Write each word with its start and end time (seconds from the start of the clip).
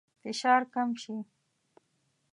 فشار 0.21 0.61
کم 0.73 0.89
شي. 1.01 1.15